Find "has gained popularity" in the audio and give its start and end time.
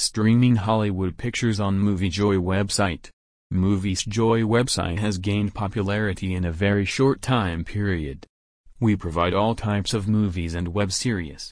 4.98-6.34